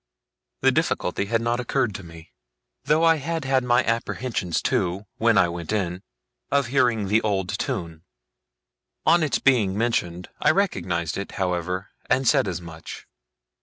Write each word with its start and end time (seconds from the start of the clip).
The 0.61 0.71
difficulty 0.71 1.25
had 1.25 1.43
not 1.43 1.59
occurred 1.59 1.93
to 1.93 2.03
me; 2.03 2.31
though 2.85 3.03
I 3.03 3.17
had 3.17 3.45
had 3.45 3.63
my 3.63 3.83
apprehensions 3.83 4.59
too, 4.59 5.05
when 5.17 5.37
I 5.37 5.47
went 5.47 5.71
in, 5.71 6.01
of 6.49 6.65
hearing 6.73 7.07
the 7.07 7.21
old 7.21 7.49
tune. 7.59 8.01
On 9.05 9.21
its 9.21 9.37
being 9.37 9.77
mentioned, 9.77 10.27
I 10.39 10.49
recognized 10.49 11.19
it, 11.19 11.33
however, 11.33 11.91
and 12.09 12.27
said 12.27 12.47
as 12.47 12.59
much. 12.59 13.05